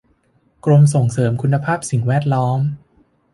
[0.65, 2.59] กรมส่งเสริมคุณภาพสิ่งแวดล้อม